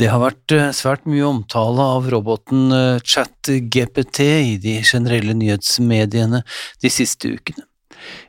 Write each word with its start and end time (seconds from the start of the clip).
Det 0.00 0.08
har 0.10 0.22
vært 0.22 0.54
eh, 0.56 0.70
svært 0.74 1.04
mye 1.08 1.26
omtale 1.28 1.84
av 1.96 2.08
roboten 2.12 2.72
eh, 2.74 3.02
ChatGPT 3.04 4.22
i 4.24 4.54
de 4.62 4.78
generelle 4.86 5.36
nyhetsmediene 5.36 6.42
de 6.82 6.92
siste 6.92 7.34
ukene. 7.36 7.66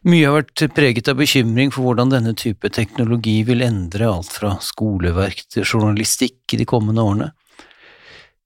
Mye 0.05 0.27
har 0.27 0.35
vært 0.35 0.65
preget 0.75 1.07
av 1.09 1.17
bekymring 1.17 1.71
for 1.73 1.87
hvordan 1.87 2.11
denne 2.13 2.35
type 2.37 2.69
teknologi 2.75 3.39
vil 3.47 3.63
endre 3.65 4.09
alt 4.11 4.29
fra 4.35 4.57
skoleverk 4.61 5.45
til 5.49 5.65
journalistikk 5.65 6.53
i 6.53 6.59
de 6.61 6.67
kommende 6.69 7.01
årene. 7.01 7.31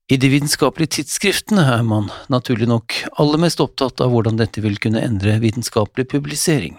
I 0.08 0.16
de 0.16 0.30
vitenskapelige 0.32 1.02
tidsskriftene 1.02 1.66
er 1.68 1.82
man 1.84 2.08
naturlig 2.32 2.70
nok 2.72 2.96
aller 3.20 3.42
mest 3.44 3.60
opptatt 3.60 4.00
av 4.00 4.14
hvordan 4.14 4.38
dette 4.40 4.64
vil 4.64 4.78
kunne 4.80 5.04
endre 5.04 5.36
vitenskapelig 5.44 6.08
publisering. 6.14 6.78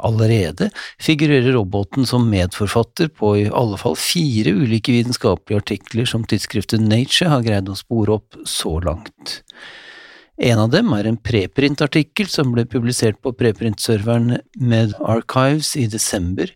Allerede 0.00 0.70
figurerer 1.02 1.52
roboten 1.52 2.06
som 2.08 2.28
medforfatter 2.30 3.10
på 3.12 3.34
i 3.42 3.48
alle 3.52 3.78
fall 3.80 3.96
fire 3.98 4.54
ulike 4.56 4.94
vitenskapelige 4.94 5.60
artikler 5.60 6.08
som 6.08 6.24
tidsskriftet 6.24 6.82
Nature 6.84 7.32
har 7.34 7.44
greid 7.44 7.68
å 7.68 7.78
spore 7.78 8.18
opp 8.20 8.40
så 8.48 8.78
langt. 8.84 9.40
En 10.40 10.62
av 10.62 10.70
dem 10.72 10.88
er 10.96 11.04
en 11.04 11.18
preprint-artikkel 11.20 12.30
som 12.32 12.54
ble 12.54 12.64
publisert 12.64 13.18
på 13.20 13.34
preprint-serveren 13.36 14.38
Med 14.56 14.94
Archives 15.04 15.74
i 15.76 15.84
desember, 15.92 16.48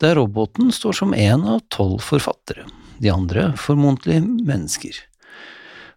der 0.00 0.16
roboten 0.16 0.72
står 0.72 0.96
som 1.02 1.12
en 1.12 1.44
av 1.44 1.60
tolv 1.68 2.00
forfattere, 2.06 2.64
de 2.96 3.12
andre 3.12 3.50
formodentlig 3.60 4.22
mennesker. 4.24 4.96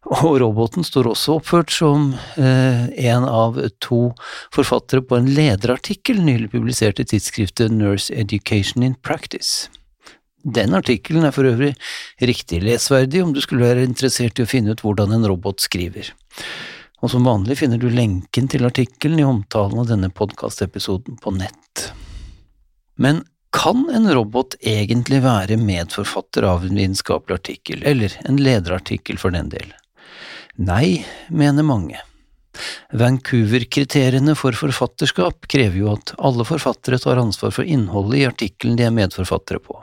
Og 0.10 0.40
roboten 0.42 0.84
står 0.84 1.12
også 1.12 1.36
oppført 1.38 1.70
som 1.74 2.16
eh, 2.34 2.88
en 3.06 3.26
av 3.28 3.60
to 3.84 4.10
forfattere 4.54 5.04
på 5.06 5.20
en 5.20 5.30
lederartikkel 5.30 6.24
nylig 6.26 6.50
publisert 6.56 7.00
i 7.00 7.06
tidsskriftet 7.06 7.70
Nurse 7.76 8.14
Education 8.14 8.84
in 8.84 8.96
Practice. 9.06 9.70
Den 10.42 10.74
artikkelen 10.74 11.28
er 11.28 11.36
for 11.36 11.46
øvrig 11.46 11.76
riktig 12.18 12.64
lesverdig 12.66 13.22
om 13.22 13.34
du 13.34 13.42
skulle 13.46 13.68
være 13.68 13.86
interessert 13.86 14.42
i 14.42 14.46
å 14.46 14.50
finne 14.50 14.74
ut 14.74 14.82
hvordan 14.82 15.14
en 15.14 15.28
robot 15.30 15.62
skriver. 15.62 16.10
Og 17.02 17.14
som 17.14 17.26
vanlig 17.26 17.60
finner 17.62 17.78
du 17.82 17.90
lenken 17.94 18.50
til 18.50 18.66
artikkelen 18.66 19.22
i 19.22 19.28
omtalen 19.28 19.84
av 19.84 19.90
denne 19.90 20.10
podkastepisoden 20.10 21.22
på 21.22 21.34
nett. 21.38 21.92
Men 22.98 23.22
kan 23.54 23.86
en 23.94 24.10
robot 24.16 24.56
egentlig 24.62 25.22
være 25.26 25.60
medforfatter 25.62 26.46
av 26.48 26.66
en 26.66 26.78
vitenskapelig 26.78 27.38
artikkel, 27.38 27.86
eller 27.86 28.16
en 28.26 28.40
lederartikkel 28.42 29.20
for 29.22 29.34
den 29.36 29.50
del? 29.54 29.70
Nei, 30.58 31.06
mener 31.30 31.64
mange. 31.64 32.02
Vancouver-kriteriene 32.92 34.36
for 34.36 34.56
forfatterskap 34.58 35.48
krever 35.52 35.78
jo 35.80 35.94
at 35.94 36.14
alle 36.20 36.44
forfattere 36.48 37.00
tar 37.00 37.22
ansvar 37.22 37.54
for 37.56 37.64
innholdet 37.68 38.20
i 38.20 38.28
artikkelen 38.28 38.76
de 38.80 38.88
er 38.88 38.96
medforfattere 38.96 39.64
på. 39.64 39.80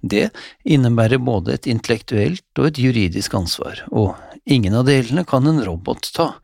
Det 0.00 0.28
innebærer 0.62 1.18
både 1.18 1.56
et 1.56 1.66
intellektuelt 1.66 2.60
og 2.60 2.68
et 2.68 2.78
juridisk 2.78 3.34
ansvar, 3.34 3.82
og 3.90 4.14
ingen 4.46 4.76
av 4.78 4.86
delene 4.86 5.26
kan 5.26 5.46
en 5.50 5.64
robot 5.66 6.12
ta. 6.14 6.34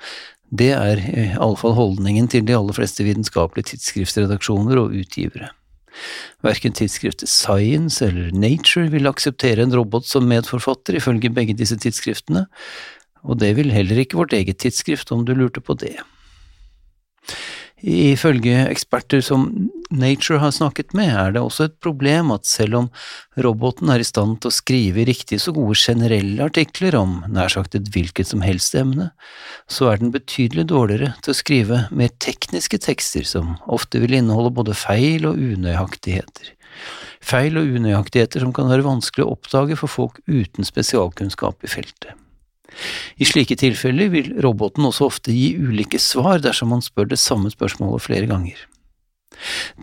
Det 0.51 0.73
er 0.75 1.03
i 1.03 1.29
alle 1.39 1.59
fall 1.59 1.77
holdningen 1.79 2.27
til 2.31 2.43
de 2.47 2.57
aller 2.59 2.75
fleste 2.75 3.07
vitenskapelige 3.07 3.73
tidsskriftsredaksjoner 3.73 4.83
og 4.83 4.99
utgivere. 4.99 5.53
Verken 6.43 6.75
tidsskriftet 6.75 7.31
Science 7.31 8.03
eller 8.03 8.35
Nature 8.35 8.91
vil 8.91 9.07
akseptere 9.07 9.63
en 9.63 9.75
robot 9.75 10.07
som 10.11 10.27
medforfatter, 10.27 10.99
ifølge 10.99 11.31
begge 11.31 11.55
disse 11.55 11.79
tidsskriftene, 11.79 12.49
og 13.25 13.41
det 13.41 13.55
vil 13.59 13.73
heller 13.75 14.03
ikke 14.03 14.21
vårt 14.21 14.37
eget 14.37 14.61
tidsskrift, 14.63 15.13
om 15.13 15.25
du 15.25 15.35
lurte 15.37 15.65
på 15.65 15.77
det. 15.81 15.97
Ifølge 17.85 18.63
eksperter 18.71 19.21
som 19.21 19.43
Nature 19.93 20.39
har 20.41 20.55
snakket 20.57 20.95
med, 20.97 21.11
er 21.13 21.35
det 21.35 21.43
også 21.45 21.67
et 21.67 21.75
problem 21.85 22.31
at 22.33 22.47
selv 22.49 22.79
om 22.79 22.87
roboten 23.45 23.91
er 23.93 24.01
i 24.01 24.07
stand 24.09 24.39
til 24.41 24.49
å 24.49 24.55
skrive 24.57 25.05
riktig 25.05 25.37
så 25.43 25.53
gode 25.53 25.77
generelle 25.77 26.47
artikler 26.47 26.97
om 26.97 27.19
nær 27.29 27.53
sagt 27.53 27.77
et 27.77 27.91
hvilket 27.93 28.31
som 28.31 28.41
helst 28.47 28.73
emne, 28.79 29.11
så 29.69 29.91
er 29.93 30.01
den 30.01 30.15
betydelig 30.17 30.65
dårligere 30.73 31.13
til 31.21 31.35
å 31.35 31.37
skrive 31.37 31.85
mer 31.93 32.15
tekniske 32.25 32.81
tekster 32.89 33.29
som 33.29 33.59
ofte 33.69 34.01
vil 34.01 34.17
inneholde 34.17 34.55
både 34.57 34.79
feil 34.79 35.29
og 35.29 35.37
unøyaktigheter. 35.37 36.55
Feil 37.21 37.61
og 37.61 37.69
unøyaktigheter 37.69 38.41
som 38.41 38.57
kan 38.57 38.73
være 38.73 38.89
vanskelig 38.89 39.27
å 39.27 39.37
oppdage 39.37 39.77
for 39.77 39.93
folk 39.93 40.23
uten 40.25 40.65
spesialkunnskap 40.65 41.69
i 41.69 41.77
feltet. 41.77 42.17
I 43.21 43.29
slike 43.29 43.57
tilfeller 43.61 44.13
vil 44.13 44.31
roboten 44.45 44.87
også 44.89 45.09
ofte 45.11 45.35
gi 45.35 45.55
ulike 45.59 46.01
svar 46.03 46.43
dersom 46.45 46.73
man 46.75 46.85
spør 46.85 47.11
det 47.13 47.21
samme 47.23 47.53
spørsmålet 47.53 48.07
flere 48.07 48.31
ganger. 48.31 48.57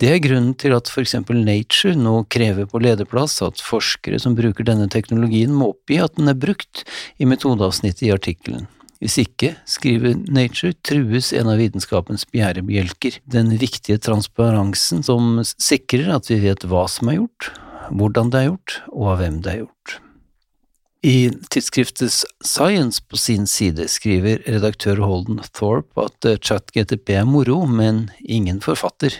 Det 0.00 0.08
er 0.08 0.22
grunnen 0.24 0.54
til 0.58 0.74
at 0.76 0.88
for 0.88 1.04
eksempel 1.04 1.42
Nature 1.44 1.94
nå 1.98 2.22
krever 2.32 2.68
på 2.68 2.80
lederplass 2.82 3.40
at 3.44 3.60
forskere 3.62 4.20
som 4.22 4.36
bruker 4.38 4.66
denne 4.66 4.88
teknologien 4.92 5.52
må 5.54 5.72
oppgi 5.74 6.00
at 6.02 6.16
den 6.16 6.32
er 6.32 6.38
brukt 6.38 6.86
i 7.20 7.28
metodeavsnittet 7.28 8.06
i 8.08 8.14
artikkelen. 8.14 8.68
Hvis 9.02 9.18
ikke, 9.18 9.56
skriver 9.66 10.14
Nature, 10.30 10.76
trues 10.86 11.32
en 11.34 11.50
av 11.50 11.58
vitenskapens 11.58 12.22
bjærebjelker, 12.30 13.18
den 13.26 13.50
viktige 13.58 13.98
transparensen 13.98 15.02
som 15.02 15.40
sikrer 15.42 16.12
at 16.14 16.30
vi 16.30 16.38
vet 16.44 16.62
hva 16.70 16.84
som 16.90 17.10
er 17.10 17.18
gjort, 17.18 17.50
hvordan 17.90 18.30
det 18.30 18.38
er 18.40 18.48
gjort, 18.52 18.78
og 18.94 19.12
av 19.16 19.22
hvem 19.24 19.42
det 19.42 19.52
er 19.52 19.60
gjort. 19.64 19.96
I 21.02 21.32
tidsskriftet 21.50 22.14
Science 22.44 23.02
på 23.02 23.18
sin 23.18 23.46
side 23.50 23.88
skriver 23.90 24.44
redaktør 24.46 25.00
Holden 25.02 25.40
Thorpe 25.50 26.04
at 26.06 26.28
eh, 26.28 26.38
ChatGTP 26.38 27.16
er 27.18 27.26
moro, 27.26 27.64
men 27.66 28.04
ingen 28.22 28.60
forfatter. 28.62 29.16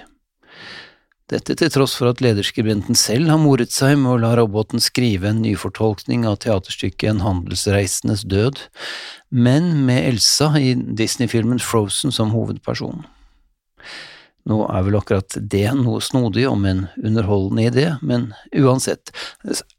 Dette 1.32 1.56
til 1.58 1.70
tross 1.74 1.96
for 1.98 2.12
at 2.12 2.20
lederskribenten 2.22 2.94
selv 2.98 3.32
har 3.32 3.40
moret 3.40 3.74
seg 3.74 3.96
med 3.98 4.12
å 4.12 4.20
la 4.20 4.34
roboten 4.38 4.82
skrive 4.82 5.30
en 5.32 5.40
nyfortolkning 5.42 6.26
av 6.28 6.38
teaterstykket 6.44 7.08
En 7.16 7.24
handelsreisendes 7.24 8.22
død, 8.30 8.62
men 9.34 9.72
med 9.88 10.06
Elsa 10.12 10.52
i 10.60 10.76
Disney-filmen 10.76 11.62
Frozen 11.62 12.14
som 12.14 12.30
hovedperson. 12.36 13.06
Nå 14.48 14.58
er 14.66 14.82
vel 14.86 14.96
akkurat 14.98 15.36
det 15.38 15.68
noe 15.78 16.00
snodig, 16.02 16.48
om 16.50 16.64
en 16.66 16.84
underholdende 16.98 17.66
idé, 17.70 17.86
men 18.02 18.30
uansett, 18.58 19.12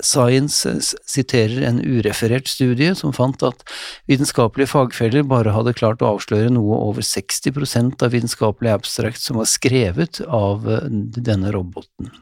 Science 0.03 0.75
siterer 1.09 1.65
en 1.67 1.81
ureferert 1.83 2.47
studie 2.47 2.93
som 2.95 3.15
fant 3.15 3.43
at 3.43 3.65
vitenskapelige 4.11 4.71
fagfeller 4.71 5.27
bare 5.27 5.55
hadde 5.55 5.75
klart 5.75 6.03
å 6.03 6.13
avsløre 6.15 6.53
noe 6.53 6.79
over 6.79 7.03
60% 7.03 8.03
av 8.05 8.15
vitenskapelig 8.15 8.71
abstrakt 8.75 9.23
som 9.23 9.41
var 9.41 9.51
skrevet 9.51 10.23
av 10.27 10.67
denne 10.87 11.51
roboten 11.55 12.13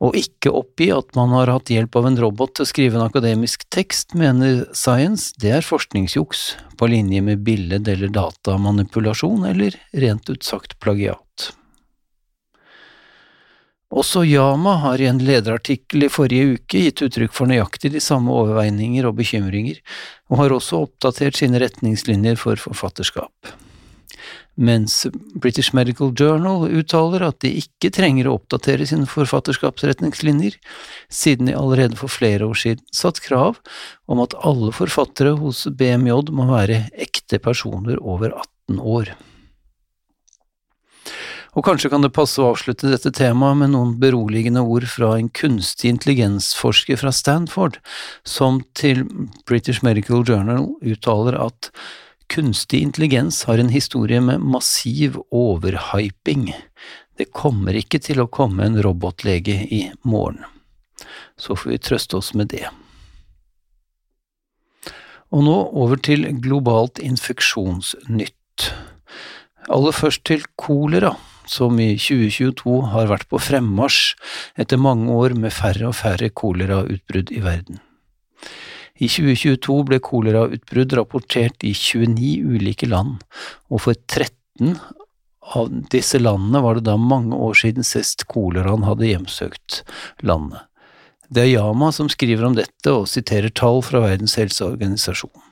og 0.00 0.16
ikke 0.16 0.52
oppgi 0.56 0.88
at 0.96 1.12
man 1.16 1.34
har 1.36 1.50
hatt 1.52 1.70
hjelp 1.72 1.96
av 2.00 2.08
en 2.08 2.18
robot 2.22 2.54
til 2.56 2.64
å 2.64 2.70
skrive 2.70 2.96
en 2.96 3.04
akademisk 3.04 3.66
tekst, 3.72 4.16
mener 4.16 4.64
Science 4.76 5.36
det 5.42 5.52
er 5.58 5.66
forskningsjuks, 5.66 6.44
på 6.80 6.88
linje 6.88 7.20
med 7.24 7.44
billed- 7.44 7.88
eller 7.88 8.08
datamanipulasjon, 8.16 9.44
eller 9.52 9.76
rent 9.92 10.32
ut 10.32 10.42
sagt 10.46 10.78
plagiat. 10.80 11.52
Også 13.90 14.22
Yama 14.24 14.76
har 14.84 15.02
i 15.02 15.08
en 15.10 15.18
lederartikkel 15.18 16.06
i 16.06 16.12
forrige 16.12 16.54
uke 16.54 16.84
gitt 16.86 17.02
uttrykk 17.02 17.34
for 17.34 17.50
nøyaktig 17.50 17.90
de 17.92 18.00
samme 18.00 18.30
overveininger 18.32 19.08
og 19.08 19.18
bekymringer, 19.18 19.82
og 20.30 20.44
har 20.44 20.54
også 20.54 20.84
oppdatert 20.86 21.42
sine 21.42 21.60
retningslinjer 21.60 22.38
for 22.40 22.56
forfatterskap 22.56 23.50
mens 24.60 25.06
British 25.40 25.72
Medical 25.76 26.12
Journal 26.16 26.66
uttaler 26.68 27.24
at 27.26 27.40
de 27.44 27.52
ikke 27.62 27.92
trenger 27.96 28.28
å 28.28 28.36
oppdatere 28.36 28.86
sine 28.88 29.08
forfatterskapsretningslinjer, 29.08 30.58
siden 31.08 31.48
de 31.48 31.56
allerede 31.56 31.96
for 32.00 32.12
flere 32.12 32.48
år 32.50 32.60
siden 32.60 32.84
satt 32.94 33.22
krav 33.24 33.62
om 34.10 34.20
at 34.24 34.36
alle 34.44 34.74
forfattere 34.76 35.36
hos 35.40 35.64
BMJ 35.70 36.32
må 36.36 36.50
være 36.52 36.84
ekte 37.00 37.40
personer 37.42 38.00
over 38.02 38.36
18 38.36 38.80
år. 38.80 39.14
Og 41.58 41.66
kanskje 41.66 41.90
kan 41.90 42.04
det 42.04 42.12
passe 42.14 42.38
å 42.38 42.52
avslutte 42.52 42.90
dette 42.92 43.10
temaet 43.14 43.58
med 43.58 43.72
noen 43.72 43.96
beroligende 44.02 44.62
ord 44.62 44.86
fra 44.90 45.16
en 45.18 45.30
kunstig 45.34 45.90
intelligensforsker 45.90 47.00
fra 47.00 47.10
Stanford, 47.14 47.80
som 48.22 48.60
til 48.78 49.02
British 49.50 49.82
Medical 49.86 50.22
Journal 50.22 50.68
uttaler 50.86 51.38
at 51.40 51.72
Kunstig 52.30 52.82
intelligens 52.82 53.44
har 53.44 53.58
en 53.58 53.68
historie 53.68 54.20
med 54.20 54.40
massiv 54.40 55.16
overhyping. 55.34 56.52
Det 57.18 57.26
kommer 57.34 57.74
ikke 57.74 57.98
til 57.98 58.22
å 58.22 58.28
komme 58.30 58.68
en 58.68 58.78
robotlege 58.78 59.56
i 59.66 59.80
morgen. 60.06 60.44
Så 61.34 61.56
får 61.58 61.72
vi 61.72 61.80
trøste 61.82 62.20
oss 62.20 62.30
med 62.38 62.52
det. 62.54 62.68
Og 65.34 65.42
nå 65.42 65.56
over 65.82 65.98
til 65.98 66.28
globalt 66.38 67.02
infeksjonsnytt. 67.02 68.70
Aller 69.66 69.94
først 69.98 70.22
til 70.30 70.46
kolera, 70.54 71.16
som 71.50 71.82
i 71.82 71.96
2022 71.98 72.78
har 72.94 73.10
vært 73.10 73.26
på 73.30 73.42
fremmarsj 73.42 74.14
etter 74.62 74.78
mange 74.78 75.10
år 75.10 75.34
med 75.34 75.54
færre 75.54 75.90
og 75.90 75.98
færre 75.98 76.30
kolerautbrudd 76.30 77.34
i 77.34 77.42
verden. 77.42 77.82
I 79.00 79.08
2022 79.08 79.76
ble 79.88 79.98
kolerautbrudd 80.04 80.94
rapportert 80.98 81.64
i 81.64 81.72
29 81.72 82.32
ulike 82.44 82.88
land, 82.90 83.22
og 83.72 83.86
for 83.86 83.96
13 83.96 84.76
av 85.56 85.70
disse 85.92 86.20
landene 86.20 86.60
var 86.62 86.78
det 86.78 86.86
da 86.90 86.96
mange 87.00 87.36
år 87.36 87.56
siden 87.62 87.86
sist 87.86 88.26
koleraen 88.30 88.84
hadde 88.86 89.08
hjemsøkt 89.08 89.80
landet. 90.22 90.66
Det 91.30 91.46
er 91.46 91.52
Yama 91.54 91.92
som 91.94 92.10
skriver 92.10 92.48
om 92.48 92.56
dette 92.58 92.92
og 92.92 93.08
siterer 93.08 93.52
tall 93.54 93.80
fra 93.86 94.02
Verdens 94.02 94.34
helseorganisasjon. 94.38 95.49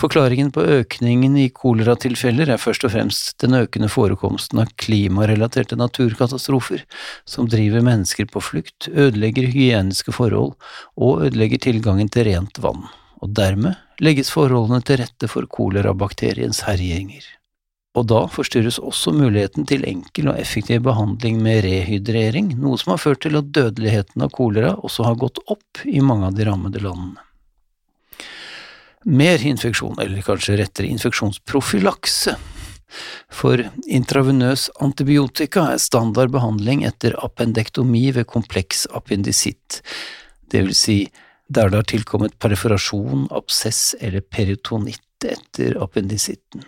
Forklaringen 0.00 0.52
på 0.54 0.64
økningen 0.78 1.36
i 1.40 1.48
koleratilfeller 1.54 2.52
er 2.54 2.62
først 2.62 2.86
og 2.86 2.94
fremst 2.94 3.34
den 3.42 3.56
økende 3.58 3.90
forekomsten 3.92 4.62
av 4.62 4.70
klimarelaterte 4.80 5.78
naturkatastrofer, 5.80 6.84
som 7.28 7.50
driver 7.50 7.84
mennesker 7.86 8.30
på 8.30 8.42
flukt, 8.44 8.88
ødelegger 8.88 9.50
hygieniske 9.50 10.14
forhold 10.16 10.54
og 10.96 11.26
ødelegger 11.26 11.62
tilgangen 11.70 12.12
til 12.12 12.30
rent 12.30 12.62
vann, 12.62 12.86
og 13.20 13.34
dermed 13.36 13.76
legges 14.00 14.32
forholdene 14.32 14.80
til 14.86 15.02
rette 15.02 15.28
for 15.28 15.50
kolerabakteriens 15.50 16.64
herjinger 16.68 17.26
og 17.98 18.06
da 18.10 18.20
forstyrres 18.30 18.78
også 18.78 19.12
muligheten 19.16 19.66
til 19.66 19.82
enkel 19.88 20.30
og 20.30 20.38
effektiv 20.38 20.84
behandling 20.86 21.40
med 21.42 21.64
rehydrering, 21.66 22.52
noe 22.60 22.78
som 22.78 22.94
har 22.94 23.02
ført 23.02 23.24
til 23.24 23.38
at 23.40 23.50
dødeligheten 23.54 24.22
av 24.22 24.30
kolera 24.34 24.76
også 24.78 25.08
har 25.08 25.18
gått 25.18 25.42
opp 25.50 25.82
i 25.86 25.98
mange 26.04 26.30
av 26.30 26.38
de 26.38 26.46
rammede 26.46 26.82
landene. 26.84 27.18
Mer 29.08 29.40
infeksjon, 29.46 29.96
eller 29.96 30.20
kanskje 30.22 30.58
rettere 30.60 30.90
infeksjonsprofylakse, 30.92 32.34
for 33.32 33.62
intravenøs 33.86 34.66
antibiotika 34.82 35.70
er 35.72 35.80
standard 35.80 36.32
behandling 36.34 36.82
etter 36.84 37.14
appendektomi 37.24 38.10
ved 38.12 38.26
kompleks 38.28 38.84
appendisitt, 38.92 39.80
det 40.50 40.66
vil 40.66 40.74
si 40.76 40.98
der 41.48 41.70
det 41.70 41.80
har 41.80 41.88
tilkommet 41.88 42.36
perforasjon, 42.42 43.24
absess 43.34 43.94
eller 44.00 44.20
peritonitt 44.20 45.24
etter 45.24 45.78
appendisitten. 45.82 46.66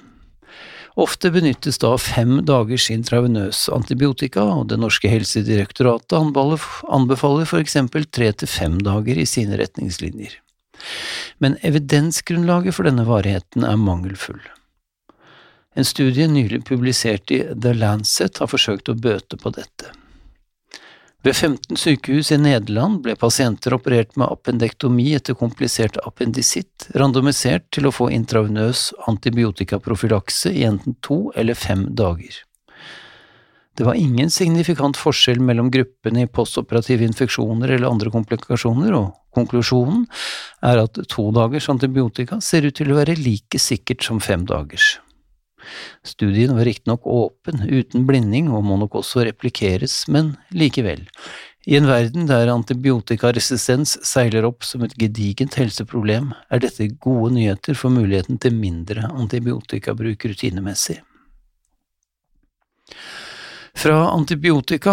Ofte 1.00 1.30
benyttes 1.32 1.78
da 1.80 1.94
fem 2.00 2.42
dagers 2.48 2.88
intravenøs 2.92 3.66
antibiotika, 3.72 4.44
og 4.56 4.66
det 4.72 4.80
norske 4.80 5.08
helsedirektoratet 5.08 6.16
anbefaler 6.16 7.48
for 7.48 7.60
eksempel 7.60 8.08
tre 8.08 8.32
til 8.32 8.50
fem 8.50 8.80
dager 8.84 9.20
i 9.20 9.28
sine 9.28 9.60
retningslinjer. 9.60 10.34
Men 11.42 11.58
evidensgrunnlaget 11.66 12.76
for 12.76 12.86
denne 12.86 13.04
varigheten 13.08 13.66
er 13.66 13.80
mangelfull. 13.80 14.42
En 15.74 15.88
studie 15.88 16.28
nylig 16.28 16.62
publisert 16.68 17.32
i 17.34 17.40
The 17.50 17.72
Lancet 17.74 18.38
har 18.38 18.50
forsøkt 18.52 18.92
å 18.92 18.94
bøte 18.94 19.38
på 19.40 19.50
dette. 19.56 19.90
Ved 21.22 21.36
15 21.36 21.78
sykehus 21.78 22.32
i 22.34 22.38
Nederland 22.38 23.00
ble 23.04 23.14
pasienter 23.18 23.74
operert 23.76 24.16
med 24.18 24.26
appendektomi 24.26 25.12
etter 25.14 25.38
komplisert 25.38 25.98
appendisitt, 26.02 26.88
randomisert 26.98 27.68
til 27.74 27.86
å 27.86 27.94
få 27.94 28.08
intravenøs 28.10 28.88
antibiotikaprofylakse 29.10 30.50
i 30.50 30.64
enten 30.66 30.98
to 31.06 31.24
eller 31.38 31.58
fem 31.58 31.86
dager. 31.94 32.42
Det 33.74 33.86
var 33.86 33.96
ingen 33.96 34.30
signifikant 34.30 34.98
forskjell 35.00 35.40
mellom 35.40 35.70
gruppene 35.72 36.26
i 36.26 36.28
postoperative 36.28 37.06
infeksjoner 37.08 37.72
eller 37.72 37.88
andre 37.88 38.10
komplikasjoner, 38.12 38.92
og 38.98 39.14
konklusjonen 39.32 40.04
er 40.68 40.82
at 40.82 41.00
to 41.08 41.30
dagers 41.32 41.70
antibiotika 41.72 42.40
ser 42.44 42.68
ut 42.68 42.76
til 42.76 42.92
å 42.92 42.98
være 43.00 43.16
like 43.16 43.60
sikkert 43.62 44.04
som 44.04 44.20
fem 44.20 44.44
dagers. 44.48 44.98
Studien 46.04 46.52
var 46.56 46.66
riktignok 46.66 47.06
åpen, 47.06 47.62
uten 47.64 48.04
blinding, 48.08 48.50
og 48.52 48.66
må 48.66 48.76
nok 48.80 48.98
også 49.00 49.24
replikeres, 49.28 50.02
men 50.12 50.34
likevel. 50.50 51.06
I 51.62 51.76
en 51.78 51.86
verden 51.86 52.26
der 52.26 52.50
antibiotikaresistens 52.50 53.94
seiler 54.02 54.48
opp 54.48 54.66
som 54.66 54.82
et 54.82 54.96
gedigent 54.98 55.54
helseproblem, 55.60 56.32
er 56.50 56.64
dette 56.64 56.90
gode 56.98 57.30
nyheter 57.36 57.78
for 57.78 57.94
muligheten 57.94 58.42
til 58.42 58.58
mindre 58.58 59.06
antibiotikabruk 59.14 60.26
rutinemessig. 60.32 60.98
Fra 63.82 64.12
antibiotika 64.14 64.92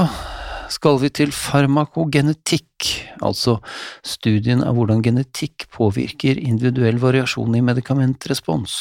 skal 0.74 0.96
vi 0.98 1.12
til 1.14 1.30
farmakogenetikk, 1.30 2.88
altså 3.22 3.60
studien 4.02 4.64
av 4.66 4.80
hvordan 4.80 5.04
genetikk 5.06 5.68
påvirker 5.76 6.42
individuell 6.42 6.98
variasjon 6.98 7.60
i 7.60 7.62
medikamentrespons. 7.68 8.80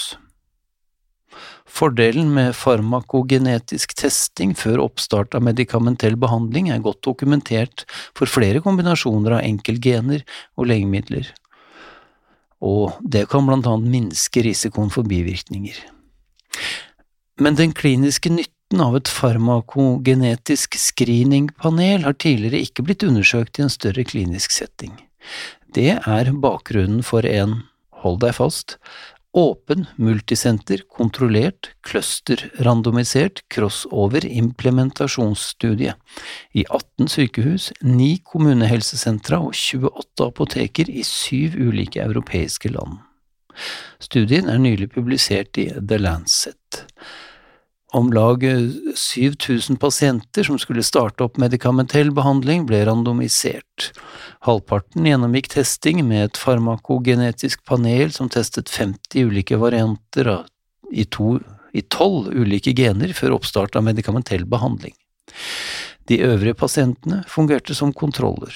Fordelen 1.69 2.33
med 2.33 2.57
farmakogenetisk 2.57 3.93
testing 4.01 4.57
før 4.57 4.87
oppstart 4.87 5.37
av 5.37 5.45
medikamentell 5.45 6.17
behandling 6.17 6.73
er 6.73 6.81
godt 6.89 7.05
dokumentert 7.05 7.85
for 8.17 8.33
flere 8.33 8.65
kombinasjoner 8.65 9.43
av 9.43 9.45
enkeltgener 9.45 10.25
og 10.57 10.73
legemidler, 10.73 11.29
og 12.65 12.97
det 13.05 13.29
kan 13.29 13.45
blant 13.45 13.69
annet 13.69 13.93
minske 13.93 14.49
risikoen 14.49 14.89
for 14.89 15.05
bivirkninger. 15.05 15.85
Men 17.45 17.61
den 17.61 17.77
kliniske 17.77 18.33
nytten 18.33 18.57
av 18.77 18.97
et 18.99 19.09
farmakogenetisk 19.09 20.77
screeningpanel 20.77 22.05
har 22.05 22.17
tidligere 22.21 22.61
ikke 22.67 22.85
blitt 22.85 23.07
undersøkt 23.07 23.59
i 23.59 23.65
en 23.65 23.73
større 23.73 24.05
klinisk 24.05 24.53
setting. 24.53 24.93
Det 25.73 25.95
er 25.97 26.33
bakgrunnen 26.43 27.01
for 27.05 27.25
en, 27.25 27.63
hold 28.05 28.21
deg 28.25 28.37
fast, 28.37 28.77
Åpen, 29.37 29.85
multisenter, 30.01 30.81
kontrollert, 30.89 31.69
cluster-randomisert 31.85 33.43
crossover 33.53 34.25
implementasjonsstudie 34.25 35.93
i 36.57 36.65
18 36.65 37.11
sykehus, 37.13 37.69
9 37.85 38.09
kommunehelsesentra 38.25 39.43
og 39.45 39.53
28 39.53 40.27
apoteker 40.31 40.89
i 40.89 41.05
syv 41.05 41.59
ulike 41.61 42.01
europeiske 42.03 42.73
land. 42.73 43.03
Studien 44.01 44.49
er 44.49 44.63
nylig 44.63 44.89
publisert 44.97 45.61
i 45.61 45.69
The 45.77 46.01
Lancet. 46.01 46.87
Om 47.93 48.13
lag 48.13 48.45
7000 48.97 49.77
pasienter 49.77 50.45
som 50.45 50.59
skulle 50.59 50.83
starte 50.85 51.25
opp 51.25 51.39
medikamentell 51.41 52.11
behandling, 52.13 52.67
ble 52.69 52.83
randomisert. 52.85 53.93
Halvparten 54.45 55.09
gjennomgikk 55.09 55.49
testing 55.55 56.03
med 56.05 56.27
et 56.27 56.41
farmakogenetisk 56.41 57.65
panel 57.65 58.13
som 58.13 58.29
testet 58.29 58.69
50 58.69 59.31
ulike 59.31 59.57
varianter 59.57 60.35
i, 60.93 61.07
tolv 61.09 61.47
i 61.73 61.81
12 61.81 62.29
ulike 62.37 62.77
gener 62.77 63.17
før 63.17 63.39
oppstart 63.39 63.77
av 63.81 63.89
medikamentell 63.89 64.45
behandling. 64.45 64.93
De 66.09 66.21
øvrige 66.25 66.57
pasientene 66.61 67.23
fungerte 67.29 67.77
som 67.77 67.93
kontroller. 67.97 68.53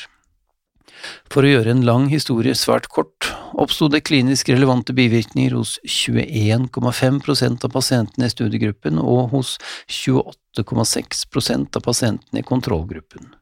For 1.32 1.44
å 1.44 1.52
gjøre 1.52 1.74
en 1.74 1.84
lang 1.86 2.08
historie 2.12 2.54
svært 2.58 2.88
kort, 2.92 3.28
oppsto 3.58 3.88
det 3.92 4.04
klinisk 4.08 4.50
relevante 4.52 4.94
bivirkninger 4.96 5.54
hos 5.56 5.78
21,5% 5.86 7.66
av 7.68 7.74
pasientene 7.74 8.28
i 8.28 8.32
studiegruppen 8.32 9.00
og 9.02 9.36
hos 9.36 9.54
28,6% 9.90 11.78
av 11.78 11.86
pasientene 11.86 12.42
i 12.42 12.48
kontrollgruppen. 12.48 13.32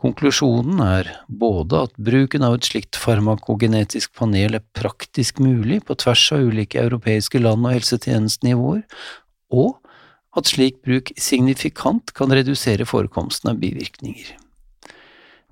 Konklusjonen 0.00 0.80
er 0.84 1.10
både 1.28 1.86
at 1.86 1.94
bruken 1.96 2.44
av 2.44 2.58
et 2.58 2.68
slikt 2.68 2.98
farmakogenetisk 3.00 4.12
panel 4.18 4.58
er 4.58 4.64
praktisk 4.76 5.40
mulig 5.40 5.82
på 5.88 5.96
tvers 6.02 6.26
av 6.36 6.44
ulike 6.50 6.80
europeiske 6.82 7.40
land 7.40 7.64
og 7.64 7.76
helsetjenestenivåer, 7.78 8.84
og 9.56 9.78
at 10.36 10.50
slik 10.52 10.82
bruk 10.84 11.14
signifikant 11.16 12.12
kan 12.16 12.34
redusere 12.34 12.84
forekomsten 12.88 13.54
av 13.54 13.62
bivirkninger. 13.62 14.34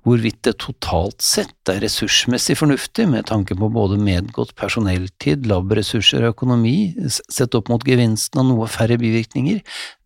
Hvorvidt 0.05 0.43
det 0.45 0.59
totalt 0.61 1.23
sett 1.25 1.71
er 1.71 1.79
ressursmessig 1.81 2.59
fornuftig 2.59 3.07
med 3.09 3.25
tanke 3.31 3.55
på 3.57 3.71
både 3.73 3.97
medgått 3.97 4.53
personelltid, 4.59 5.47
labressurser 5.49 6.27
og 6.27 6.35
økonomi, 6.35 6.93
sett 7.09 7.57
opp 7.57 7.71
mot 7.73 7.85
gevinsten 7.85 8.43
av 8.43 8.51
noe 8.51 8.67
færre 8.69 8.99
bivirkninger, 9.01 9.63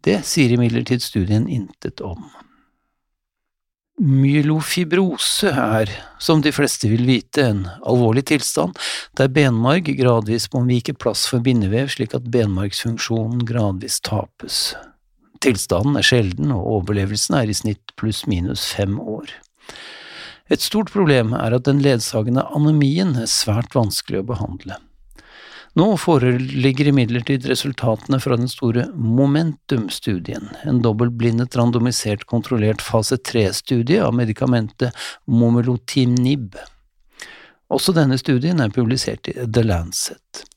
det 0.08 0.22
sier 0.28 0.56
imidlertid 0.56 1.04
studien 1.04 1.50
intet 1.52 2.00
om. 2.00 2.22
Myelofibrose 4.00 5.52
er, 5.52 5.92
som 6.24 6.40
de 6.40 6.54
fleste 6.56 6.88
vil 6.88 7.04
vite, 7.04 7.44
en 7.44 7.66
alvorlig 7.84 8.24
tilstand 8.32 8.80
der 9.20 9.28
benmarg 9.36 9.92
gradvis 10.00 10.48
må 10.54 10.64
vike 10.70 10.96
plass 10.96 11.26
for 11.28 11.44
bindevev 11.44 11.92
slik 11.92 12.16
at 12.16 12.32
benmargsfunksjonen 12.32 13.44
gradvis 13.50 14.00
tapes. 14.08 14.62
Tilstanden 15.44 16.00
er 16.00 16.08
sjelden, 16.08 16.56
og 16.56 16.64
overlevelsen 16.80 17.36
er 17.42 17.52
i 17.52 17.60
snitt 17.60 17.92
pluss-minus 18.00 18.64
fem 18.72 18.96
år. 19.04 19.36
Et 20.50 20.62
stort 20.62 20.90
problem 20.94 21.36
er 21.38 21.54
at 21.54 21.68
den 21.68 21.82
ledsagende 21.86 22.46
anemien 22.58 23.14
er 23.22 23.30
svært 23.30 23.76
vanskelig 23.78 24.24
å 24.24 24.30
behandle. 24.32 24.80
Nå 25.78 25.86
foreligger 26.02 26.90
imidlertid 26.90 27.46
resultatene 27.48 28.18
fra 28.24 28.36
den 28.40 28.50
store 28.50 28.88
Momentum-studien, 28.98 30.50
en 30.66 30.82
dobbeltblindet, 30.82 31.54
randomisert, 31.60 32.26
kontrollert 32.30 32.82
fase 32.82 33.20
3-studie 33.22 34.02
av 34.02 34.18
medikamentet 34.18 34.98
Momelotinib. 35.30 36.58
Også 37.70 37.94
denne 37.94 38.18
studien 38.18 38.60
er 38.64 38.74
publisert 38.74 39.30
i 39.30 39.38
The 39.46 39.64
Lancet. 39.68 40.49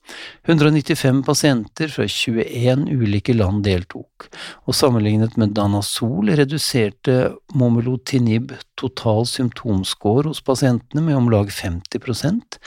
195 0.49 1.23
pasienter 1.27 1.91
fra 1.93 2.07
21 2.09 2.87
ulike 2.91 3.35
land 3.37 3.65
deltok, 3.67 4.29
og 4.67 4.77
sammenlignet 4.77 5.37
med 5.41 5.55
Danazol 5.57 6.33
reduserte 6.39 7.33
momelotinib 7.55 8.55
total 8.81 9.27
symptomscore 9.31 10.29
hos 10.31 10.43
pasientene 10.45 11.05
med 11.07 11.19
om 11.19 11.31
lag 11.33 11.51
50% 11.53 12.59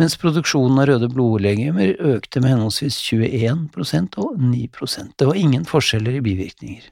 mens 0.00 0.18
produksjonen 0.20 0.82
av 0.82 0.90
røde 0.92 1.10
blodlegemer 1.12 1.96
økte 2.14 2.42
med 2.42 2.54
henholdsvis 2.54 3.00
21% 3.12 4.20
og 4.22 4.36
9% 4.40 5.16
Det 5.18 5.26
var 5.28 5.38
ingen 5.38 5.64
forskjeller 5.68 6.18
i 6.18 6.24
bivirkninger. 6.24 6.84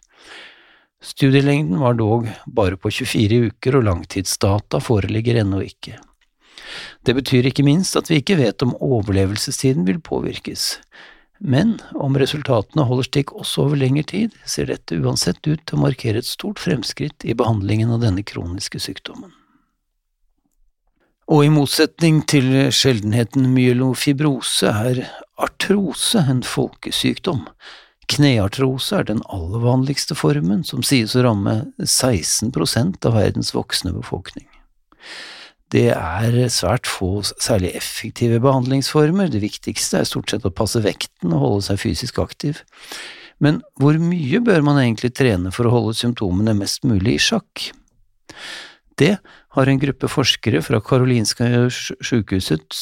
Studielengden 1.02 1.80
var 1.82 1.96
dog 1.98 2.28
bare 2.46 2.78
på 2.78 2.90
24 2.90 3.48
uker, 3.50 3.76
og 3.78 3.86
langtidsdata 3.88 4.78
foreligger 4.78 5.40
ennå 5.42 5.64
ikke. 5.66 5.96
Det 7.06 7.14
betyr 7.18 7.48
ikke 7.48 7.66
minst 7.66 7.96
at 7.98 8.10
vi 8.10 8.20
ikke 8.20 8.38
vet 8.40 8.62
om 8.64 8.76
overlevelsestiden 8.80 9.86
vil 9.88 10.00
påvirkes, 10.02 10.76
men 11.42 11.80
om 11.98 12.14
resultatene 12.18 12.86
holder 12.86 13.08
stikk 13.08 13.32
også 13.34 13.66
over 13.66 13.80
lengre 13.80 14.06
tid, 14.06 14.34
ser 14.46 14.68
dette 14.70 14.98
uansett 15.02 15.42
ut 15.48 15.58
til 15.66 15.78
å 15.78 15.82
markere 15.82 16.22
et 16.22 16.28
stort 16.28 16.62
fremskritt 16.62 17.26
i 17.26 17.34
behandlingen 17.34 17.90
av 17.90 18.04
denne 18.04 18.22
kroniske 18.22 18.78
sykdommen. 18.82 19.32
Og 21.32 21.46
i 21.46 21.50
motsetning 21.50 22.20
til 22.30 22.48
sjeldenheten 22.74 23.48
myelofibrose 23.54 24.70
er 24.70 25.02
artrose 25.40 26.22
en 26.30 26.42
folkesykdom. 26.46 27.46
Kneartrose 28.12 28.98
er 28.98 29.06
den 29.08 29.22
aller 29.32 29.62
vanligste 29.62 30.14
formen, 30.18 30.62
som 30.66 30.82
sies 30.86 31.14
å 31.16 31.24
ramme 31.26 31.56
16 31.78 32.52
av 33.06 33.14
verdens 33.16 33.54
voksne 33.54 33.94
befolkning. 33.96 34.46
Det 35.72 35.88
er 35.94 36.34
svært 36.52 36.88
få 36.90 37.22
særlig 37.24 37.72
effektive 37.78 38.42
behandlingsformer, 38.44 39.30
det 39.32 39.40
viktigste 39.40 40.02
er 40.02 40.08
stort 40.08 40.32
sett 40.32 40.44
å 40.44 40.52
passe 40.52 40.82
vekten 40.84 41.32
og 41.32 41.44
holde 41.46 41.66
seg 41.70 41.80
fysisk 41.80 42.20
aktiv. 42.20 42.60
Men 43.42 43.62
hvor 43.80 43.96
mye 43.98 44.42
bør 44.44 44.60
man 44.66 44.82
egentlig 44.82 45.14
trene 45.16 45.52
for 45.54 45.66
å 45.66 45.72
holde 45.72 45.96
symptomene 45.98 46.54
mest 46.58 46.84
mulig 46.86 47.16
i 47.16 47.22
sjakk? 47.30 47.70
Det 49.00 49.16
har 49.56 49.68
en 49.68 49.80
gruppe 49.80 50.08
forskere 50.08 50.60
fra 50.64 50.80
Karolinska 50.84 51.48
sykehuset 51.72 52.76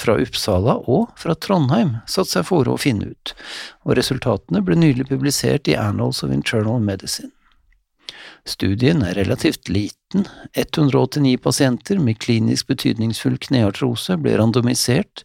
fra 0.00 0.16
Uppsala 0.20 0.76
og 0.84 1.14
fra 1.20 1.34
Trondheim 1.34 1.96
satt 2.08 2.30
seg 2.30 2.46
for 2.48 2.68
å 2.68 2.76
finne 2.80 3.10
ut, 3.12 3.32
og 3.84 3.96
resultatene 3.98 4.62
ble 4.64 4.76
nylig 4.78 5.08
publisert 5.08 5.68
i 5.72 5.78
Annals 5.80 6.22
of 6.24 6.32
Internal 6.32 6.80
Medicine. 6.84 7.32
Studien 8.44 9.00
er 9.00 9.16
relativt 9.16 9.70
liten, 9.72 10.26
189 10.52 11.38
pasienter 11.40 11.96
med 11.96 12.18
klinisk 12.20 12.68
betydningsfull 12.68 13.38
kneartrose 13.40 14.18
ble 14.20 14.34
randomisert 14.36 15.22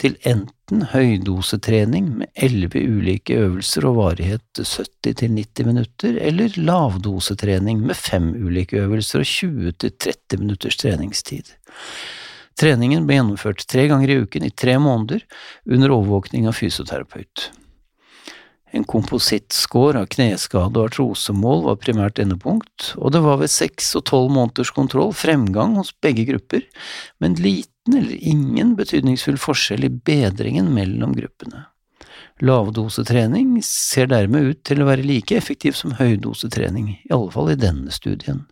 til 0.00 0.16
enten 0.24 0.86
høydosetrening 0.94 2.08
med 2.22 2.32
elleve 2.32 2.80
ulike 2.80 3.36
øvelser 3.36 3.84
og 3.90 3.98
varighet 4.00 4.62
70–90 4.64 5.68
minutter, 5.68 6.16
eller 6.16 6.56
lavdosetrening 6.56 7.84
med 7.84 7.98
fem 8.00 8.32
ulike 8.40 8.80
øvelser 8.86 9.20
og 9.20 9.28
20–30 9.28 10.40
minutters 10.40 10.80
treningstid. 10.80 11.52
Treningen 12.56 13.04
ble 13.04 13.20
gjennomført 13.20 13.66
tre 13.68 13.84
ganger 13.92 14.12
i 14.14 14.22
uken 14.24 14.48
i 14.48 14.54
tre 14.64 14.78
måneder 14.80 15.24
under 15.68 15.92
overvåkning 15.92 16.48
av 16.48 16.56
fysioterapeut. 16.56 17.50
En 18.72 18.86
komposittscore 18.88 20.00
av 20.00 20.06
kneskade 20.14 20.80
og 20.80 20.88
artrosemål 20.88 21.66
var 21.66 21.80
primært 21.82 22.20
endepunkt, 22.22 22.94
og 22.96 23.12
det 23.12 23.20
var 23.24 23.42
ved 23.42 23.52
seks 23.52 23.90
og 23.98 24.06
tolv 24.08 24.32
måneders 24.32 24.72
kontroll 24.72 25.12
fremgang 25.16 25.76
hos 25.76 25.92
begge 26.04 26.24
grupper, 26.30 26.64
men 27.20 27.36
liten 27.36 27.98
eller 27.98 28.16
ingen 28.16 28.72
betydningsfull 28.78 29.36
forskjell 29.40 29.84
i 29.88 29.92
bedringen 29.92 30.72
mellom 30.72 31.12
gruppene. 31.18 31.66
Lavdosetrening 32.42 33.58
ser 33.66 34.08
dermed 34.10 34.48
ut 34.48 34.64
til 34.66 34.80
å 34.82 34.88
være 34.88 35.04
like 35.06 35.36
effektiv 35.36 35.76
som 35.78 35.92
høydosetrening, 36.00 36.96
i 37.04 37.12
alle 37.12 37.30
fall 37.34 37.52
i 37.52 37.60
denne 37.60 37.92
studien 37.94 38.46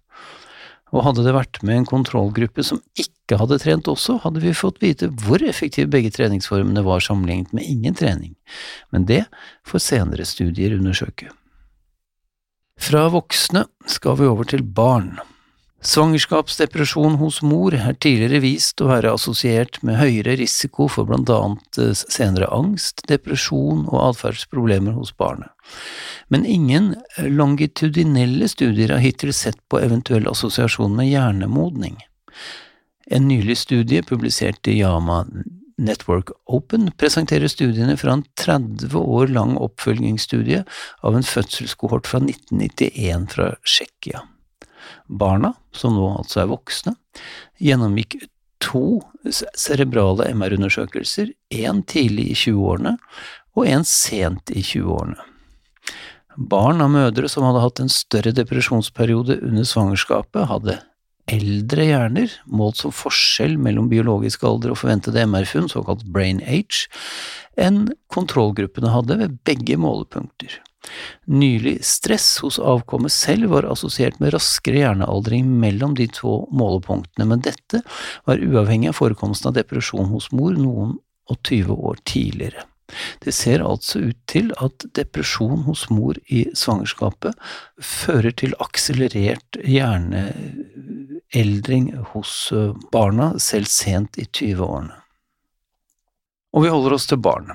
og 0.90 1.04
hadde 1.06 1.24
det 1.26 1.34
vært 1.36 1.60
med 1.66 1.80
en 1.80 1.88
kontrollgruppe 1.88 2.64
som 2.66 2.80
ikke 2.98 3.38
hadde 3.38 3.60
trent 3.62 3.90
også, 3.90 4.18
hadde 4.24 4.42
vi 4.42 4.54
fått 4.56 4.80
vite 4.82 5.10
hvor 5.22 5.42
effektive 5.46 5.90
begge 5.90 6.10
treningsformene 6.14 6.82
var 6.86 7.04
sammenlignet 7.04 7.54
med 7.56 7.68
ingen 7.68 7.96
trening, 7.98 8.34
men 8.90 9.06
det 9.10 9.24
får 9.68 9.84
senere 9.86 10.26
studier 10.26 10.74
undersøke. 10.78 11.30
Fra 12.80 13.06
voksne 13.12 13.66
skal 13.90 14.16
vi 14.18 14.28
over 14.30 14.48
til 14.48 14.64
barn. 14.64 15.18
Svangerskapsdepresjon 15.80 17.14
hos 17.22 17.38
mor 17.40 17.72
er 17.72 17.94
tidligere 17.96 18.42
vist 18.44 18.82
å 18.84 18.90
være 18.90 19.14
assosiert 19.16 19.78
med 19.86 19.96
høyere 19.96 20.34
risiko 20.36 20.90
for 20.92 21.08
blant 21.08 21.30
annet 21.32 21.78
eh, 21.80 21.94
senere 21.96 22.50
angst, 22.52 23.00
depresjon 23.08 23.86
og 23.86 23.96
atferdsproblemer 24.10 24.92
hos 24.98 25.14
barnet. 25.16 25.48
Men 26.28 26.44
ingen 26.44 26.92
longitudinelle 27.24 28.48
studier 28.52 28.92
har 28.92 29.00
hittil 29.00 29.32
sett 29.32 29.56
på 29.72 29.80
eventuell 29.80 30.28
assosiasjon 30.28 30.92
med 30.98 31.08
hjernemodning. 31.08 31.96
En 33.08 33.24
nylig 33.30 33.56
studie 33.62 34.04
publisert 34.04 34.68
i 34.68 34.76
Yama 34.82 35.22
Network 35.80 36.34
Open 36.44 36.90
presenterer 37.00 37.48
studiene 37.48 37.96
fra 37.96 38.18
en 38.18 38.26
30 38.36 38.92
år 39.00 39.32
lang 39.32 39.56
oppfølgingsstudie 39.56 40.60
av 41.00 41.16
en 41.16 41.24
fødselskohort 41.24 42.10
fra 42.10 42.20
1991 42.20 43.26
fra 43.32 43.48
Tsjekkia. 43.64 44.26
Barna, 45.06 45.54
som 45.72 45.96
nå 45.96 46.06
altså 46.18 46.44
er 46.44 46.52
voksne, 46.52 46.94
gjennomgikk 47.62 48.20
to 48.60 49.00
cerebrale 49.30 50.28
MR-undersøkelser, 50.34 51.32
én 51.50 51.82
tidlig 51.88 52.30
i 52.30 52.38
20-årene 52.44 52.96
og 53.56 53.66
én 53.66 53.86
sent 53.88 54.52
i 54.52 54.62
20-årene. 54.62 55.18
Barn 56.40 56.80
av 56.80 56.92
mødre 56.92 57.28
som 57.28 57.44
hadde 57.44 57.64
hatt 57.64 57.82
en 57.82 57.90
større 57.92 58.32
depresjonsperiode 58.36 59.40
under 59.44 59.66
svangerskapet, 59.66 60.46
hadde 60.48 60.78
eldre 61.30 61.84
hjerner, 61.86 62.32
målt 62.46 62.80
som 62.80 62.94
forskjell 62.94 63.58
mellom 63.60 63.90
biologisk 63.90 64.44
alder 64.46 64.72
og 64.72 64.80
forventede 64.80 65.26
MR-funn, 65.26 65.68
såkalt 65.70 66.06
brain 66.14 66.40
age, 66.46 66.86
enn 67.60 67.88
kontrollgruppene 68.14 68.92
hadde 68.94 69.18
ved 69.20 69.38
begge 69.46 69.76
målepunkter. 69.80 70.60
Nylig 71.30 71.78
stress 71.84 72.38
hos 72.44 72.58
avkommet 72.58 73.12
selv 73.12 73.52
var 73.52 73.68
assosiert 73.68 74.18
med 74.20 74.32
raskere 74.34 74.80
hjernealdring 74.80 75.44
mellom 75.60 75.94
de 75.98 76.06
to 76.16 76.32
målepunktene, 76.56 77.28
men 77.28 77.44
dette 77.44 77.82
var 78.28 78.40
uavhengig 78.40 78.90
av 78.90 78.98
forekomsten 78.98 79.52
av 79.52 79.58
depresjon 79.60 80.08
hos 80.14 80.30
mor 80.32 80.56
noen 80.56 80.96
og 81.30 81.36
tyve 81.46 81.76
år 81.76 81.96
tidligere. 82.08 82.64
Det 83.22 83.30
ser 83.34 83.62
altså 83.62 83.98
ut 84.10 84.18
til 84.30 84.52
at 84.58 84.84
depresjon 84.98 85.62
hos 85.68 85.90
mor 85.94 86.14
i 86.26 86.48
svangerskapet 86.56 87.34
fører 87.78 88.30
til 88.34 88.54
akselerert 88.62 89.56
hjerneeldring 89.62 91.92
hos 92.14 92.52
eh, 92.56 92.74
barna, 92.92 93.38
selv 93.38 93.66
sent 93.70 94.18
i 94.18 94.24
20-årene. 94.26 94.94
Og 96.50 96.64
vi 96.64 96.68
holder 96.72 96.92
oss 96.96 97.06
til 97.06 97.20
barn. 97.22 97.52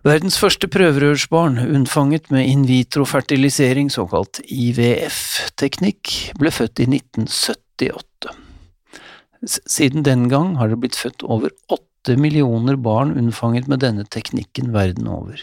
Verdens 0.00 0.38
første 0.40 0.64
prøverørsbarn, 0.72 1.58
unnfanget 1.60 2.30
med 2.32 2.46
in 2.48 2.62
vitro-fertilisering, 2.64 3.90
såkalt 3.92 4.38
IVF-teknikk, 4.48 6.12
ble 6.40 6.52
født 6.56 6.80
i 6.80 6.86
1978. 6.88 8.30
Siden 9.44 10.06
den 10.06 10.24
gang 10.32 10.54
har 10.56 10.72
det 10.72 10.78
blitt 10.80 10.96
født 10.96 11.20
over 11.28 11.52
åtte 11.68 12.16
millioner 12.16 12.80
barn 12.80 13.12
unnfanget 13.12 13.68
med 13.68 13.84
denne 13.84 14.08
teknikken 14.08 14.72
verden 14.72 15.04
over. 15.12 15.36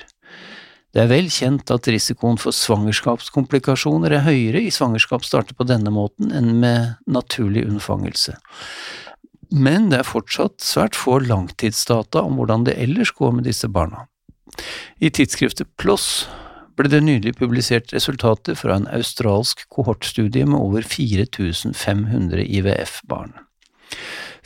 Det 0.89 1.05
er 1.05 1.13
vel 1.13 1.29
kjent 1.29 1.69
at 1.69 1.91
risikoen 1.93 2.41
for 2.41 2.49
svangerskapskomplikasjoner 2.49 4.17
er 4.17 4.25
høyere 4.25 4.65
i 4.65 4.73
svangerskap 4.73 5.21
startet 5.27 5.53
på 5.61 5.69
denne 5.69 5.93
måten 5.93 6.33
enn 6.33 6.55
med 6.65 6.97
naturlig 7.05 7.67
unnfangelse. 7.69 8.33
Men 9.53 9.91
det 9.93 10.01
er 10.01 10.13
fortsatt 10.17 10.57
svært 10.65 10.97
få 10.97 11.21
langtidsdata 11.29 12.25
om 12.25 12.41
hvordan 12.41 12.65
det 12.65 12.79
ellers 12.81 13.13
går 13.13 13.37
med 13.37 13.51
disse 13.53 13.69
barna. 13.69 14.07
I 14.99 15.11
tidsskriftet 15.13 15.69
PLOS 15.77 16.27
ble 16.77 16.91
det 16.93 17.01
nylig 17.05 17.35
publisert 17.39 17.93
resultater 17.93 18.57
fra 18.57 18.77
en 18.77 18.87
australsk 18.93 19.65
kohortstudie 19.73 20.45
med 20.45 20.59
over 20.59 20.85
4500 20.85 22.45
IVF-barn. 22.45 23.33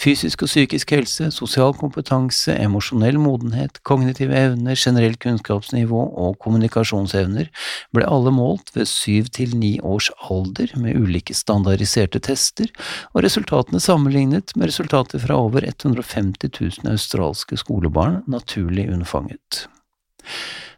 Fysisk 0.02 0.42
og 0.42 0.50
psykisk 0.50 0.94
helse, 0.96 1.28
sosial 1.34 1.76
kompetanse, 1.78 2.56
emosjonell 2.58 3.20
modenhet, 3.22 3.78
kognitive 3.86 4.34
evner, 4.34 4.78
generelt 4.80 5.20
kunnskapsnivå 5.22 6.00
og 6.24 6.40
kommunikasjonsevner 6.42 7.52
ble 7.94 8.08
alle 8.10 8.34
målt 8.34 8.72
ved 8.74 8.90
syv 8.90 9.30
til 9.36 9.54
ni 9.62 9.76
års 9.86 10.10
alder 10.26 10.74
med 10.82 10.98
ulike 10.98 11.36
standardiserte 11.38 12.22
tester, 12.24 12.72
og 13.14 13.28
resultatene 13.28 13.84
sammenlignet 13.84 14.56
med 14.56 14.72
resultater 14.72 15.22
fra 15.22 15.38
over 15.38 15.68
150 15.70 16.50
000 16.50 16.96
australske 16.96 17.62
skolebarn 17.62 18.24
naturlig 18.32 18.90
unnfanget. 18.90 19.68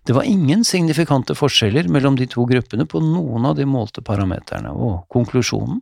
Det 0.04 0.16
var 0.16 0.28
ingen 0.28 0.66
signifikante 0.68 1.36
forskjeller 1.36 1.88
mellom 1.92 2.18
de 2.20 2.28
to 2.28 2.44
gruppene 2.50 2.86
på 2.90 3.00
noen 3.00 3.46
av 3.48 3.56
de 3.56 3.68
målte 3.70 4.04
parameterne, 4.04 4.74
og 4.76 5.06
konklusjonen 5.14 5.80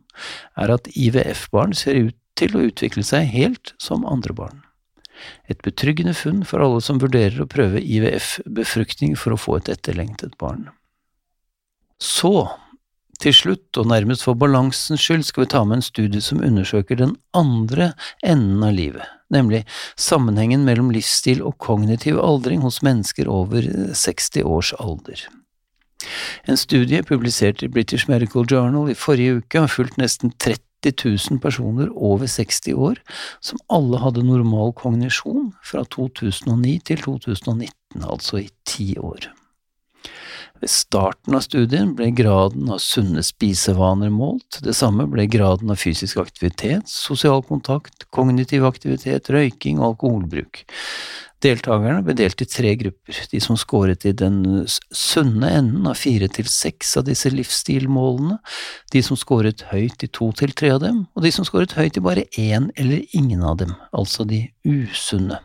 er 0.62 0.74
at 0.76 0.90
IVF-barn 0.94 1.74
ser 1.74 1.98
ut 1.98 2.18
til 2.38 2.54
å 2.56 2.66
utvikle 2.68 3.02
seg 3.06 3.32
helt 3.34 3.74
som 3.82 4.06
andre 4.08 4.36
barn. 4.36 4.62
Et 5.50 5.58
betryggende 5.62 6.14
funn 6.16 6.42
for 6.46 6.62
alle 6.62 6.80
som 6.82 7.00
vurderer 7.02 7.42
å 7.42 7.50
prøve 7.50 7.82
IVF-befruktning 7.82 9.16
for 9.18 9.34
å 9.34 9.40
få 9.40 9.58
et 9.58 9.70
etterlengtet 9.74 10.38
barn. 10.40 10.68
Så, 12.02 12.48
til 13.22 13.34
slutt, 13.36 13.78
og 13.78 13.88
nærmest 13.90 14.24
for 14.26 14.38
balansens 14.38 15.04
skyld, 15.04 15.22
skal 15.26 15.44
vi 15.44 15.50
ta 15.54 15.62
med 15.64 15.78
en 15.78 15.86
studie 15.86 16.22
som 16.24 16.42
undersøker 16.42 16.98
den 16.98 17.14
andre 17.36 17.92
enden 18.26 18.64
av 18.66 18.74
livet, 18.74 19.06
nemlig 19.30 19.62
sammenhengen 20.00 20.66
mellom 20.66 20.90
livsstil 20.94 21.42
og 21.46 21.58
kognitiv 21.62 22.18
aldring 22.22 22.64
hos 22.66 22.80
mennesker 22.82 23.30
over 23.30 23.68
60 23.94 24.42
års 24.42 24.72
alder. 24.82 25.22
En 26.50 26.58
studie 26.58 27.02
publisert 27.06 27.62
i 27.62 27.70
British 27.70 28.10
Medical 28.10 28.46
Journal 28.50 28.90
i 28.90 28.98
forrige 28.98 29.38
uke 29.38 29.62
har 29.62 29.70
fulgt 29.70 30.00
nesten 30.02 30.34
30 30.42 30.58
000 31.30 31.38
personer 31.38 31.92
over 31.94 32.26
60 32.26 32.74
år 32.74 32.98
som 33.38 33.62
alle 33.70 34.00
hadde 34.02 34.26
normal 34.26 34.74
kognisjon 34.74 35.52
fra 35.62 35.84
2009 35.94 36.74
til 36.90 37.04
2019, 37.06 38.02
altså 38.02 38.42
i 38.42 38.48
ti 38.66 38.96
år. 38.98 39.30
Ved 40.62 40.70
starten 40.70 41.34
av 41.34 41.42
studien 41.42 41.88
ble 41.98 42.12
graden 42.14 42.68
av 42.70 42.78
sunne 42.78 43.24
spisevaner 43.26 44.12
målt, 44.14 44.60
det 44.62 44.76
samme 44.78 45.08
ble 45.10 45.24
graden 45.26 45.72
av 45.74 45.80
fysisk 45.82 46.20
aktivitet, 46.22 46.86
sosial 46.86 47.42
kontakt, 47.48 48.06
kognitiv 48.14 48.68
aktivitet, 48.68 49.32
røyking 49.34 49.80
og 49.80 49.88
alkoholbruk. 49.96 50.62
Deltakerne 51.42 52.04
ble 52.06 52.14
delt 52.14 52.44
i 52.44 52.46
tre 52.46 52.76
grupper, 52.78 53.24
de 53.32 53.42
som 53.42 53.58
skåret 53.58 54.06
i 54.06 54.14
den 54.14 54.62
sunne 54.94 55.50
enden 55.50 55.90
av 55.90 55.98
fire 55.98 56.30
til 56.30 56.46
seks 56.46 56.94
av 57.00 57.10
disse 57.10 57.34
livsstilmålene, 57.34 58.38
de 58.94 59.02
som 59.02 59.18
skåret 59.18 59.66
høyt 59.72 60.06
i 60.06 60.12
to 60.14 60.30
til 60.38 60.54
tre 60.54 60.76
av 60.76 60.84
dem, 60.84 61.08
og 61.16 61.26
de 61.26 61.34
som 61.34 61.48
skåret 61.48 61.74
høyt 61.74 61.98
i 61.98 62.06
bare 62.06 62.28
én 62.38 62.70
eller 62.78 63.02
ingen 63.18 63.42
av 63.42 63.58
dem, 63.64 63.74
altså 63.90 64.22
de 64.22 64.44
usunne. 64.62 65.42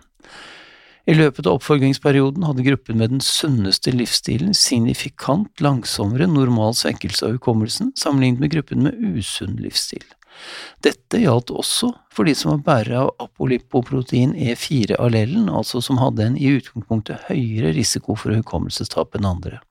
I 1.07 1.15
løpet 1.15 1.47
av 1.47 1.61
oppfølgingsperioden 1.61 2.43
hadde 2.43 2.65
gruppen 2.65 2.99
med 2.99 3.13
den 3.13 3.23
sunneste 3.23 3.93
livsstilen 3.95 4.51
signifikant 4.57 5.61
langsommere 5.63 6.27
normal 6.27 6.75
svekkelse 6.75 7.29
av 7.29 7.37
hukommelsen 7.37 7.93
sammenlignet 7.95 8.43
med 8.43 8.51
gruppen 8.51 8.83
med 8.83 8.99
usunn 9.15 9.55
livsstil. 9.63 10.03
Dette 10.83 11.21
gjaldt 11.21 11.53
også 11.55 11.93
for 12.13 12.27
de 12.27 12.35
som 12.37 12.51
var 12.51 12.63
bærere 12.65 13.05
av 13.05 13.13
apolipoprotein 13.23 14.35
E4-allelen, 14.35 15.47
altså 15.49 15.81
som 15.81 16.01
hadde 16.01 16.27
en 16.27 16.37
i 16.37 16.51
utgangspunktet 16.59 17.29
høyere 17.31 17.71
risiko 17.77 18.17
for 18.19 18.35
hukommelsestap 18.35 19.15
enn 19.17 19.29
andre. 19.31 19.61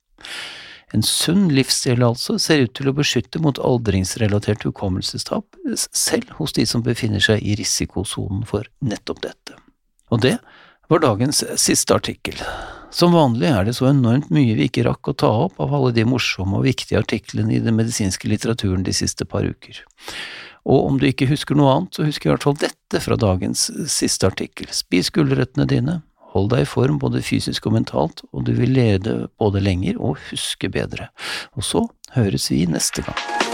En 0.94 1.04
sunn 1.04 1.50
livsstil 1.52 2.02
altså 2.06 2.38
ser 2.40 2.64
ut 2.64 2.74
til 2.78 2.88
å 2.88 2.96
beskytte 2.96 3.42
mot 3.42 3.58
aldringsrelatert 3.60 4.64
hukommelsestap, 4.68 5.44
selv 5.76 6.32
hos 6.40 6.56
de 6.56 6.64
som 6.66 6.84
befinner 6.86 7.20
seg 7.22 7.42
i 7.44 7.58
risikosonen 7.60 8.46
for 8.48 8.70
nettopp 8.80 9.20
dette. 9.26 9.58
Og 10.14 10.22
det 10.22 10.38
var 10.88 11.02
dagens 11.02 11.44
siste 11.60 11.94
artikkel. 11.94 12.38
Som 12.90 13.12
vanlig 13.12 13.48
er 13.50 13.66
det 13.66 13.74
så 13.76 13.90
enormt 13.90 14.30
mye 14.32 14.54
vi 14.56 14.68
ikke 14.70 14.86
rakk 14.86 15.10
å 15.10 15.16
ta 15.18 15.28
opp 15.46 15.58
av 15.60 15.74
alle 15.74 15.92
de 15.96 16.06
morsomme 16.08 16.60
og 16.60 16.66
viktige 16.68 17.00
artiklene 17.02 17.56
i 17.56 17.62
den 17.62 17.76
medisinske 17.76 18.30
litteraturen 18.30 18.86
de 18.86 18.94
siste 18.96 19.26
par 19.28 19.44
uker. 19.44 19.82
Og 20.66 20.88
om 20.88 20.98
du 20.98 21.06
ikke 21.08 21.28
husker 21.30 21.58
noe 21.58 21.74
annet, 21.74 21.94
så 21.94 22.06
husker 22.06 22.30
i 22.30 22.32
hvert 22.34 22.46
fall 22.46 22.58
dette 22.62 23.02
fra 23.02 23.18
dagens 23.20 23.68
siste 23.92 24.30
artikkel. 24.30 24.70
Spis 24.74 25.12
gulrøttene 25.14 25.68
dine, 25.70 26.00
hold 26.34 26.50
deg 26.54 26.64
i 26.64 26.70
form 26.70 26.98
både 27.02 27.22
fysisk 27.24 27.68
og 27.68 27.76
mentalt, 27.78 28.24
og 28.32 28.48
du 28.48 28.54
vil 28.58 28.74
lede 28.74 29.18
både 29.38 29.62
lenger 29.62 30.00
og 30.00 30.18
huske 30.30 30.70
bedre. 30.72 31.10
Og 31.54 31.66
så 31.66 31.86
høres 32.18 32.50
vi 32.50 32.64
neste 32.70 33.06
gang. 33.06 33.45